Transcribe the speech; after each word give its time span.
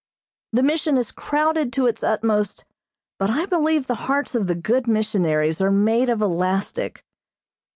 The 0.51 0.63
Mission 0.63 0.97
is 0.97 1.11
crowded 1.11 1.71
to 1.73 1.85
its 1.85 2.01
utmost, 2.01 2.65
but 3.19 3.29
I 3.29 3.45
believe 3.45 3.85
the 3.85 3.93
hearts 4.09 4.33
of 4.33 4.47
the 4.47 4.55
good 4.55 4.87
missionaries 4.87 5.61
are 5.61 5.69
made 5.69 6.09
of 6.09 6.23
elastic. 6.23 7.05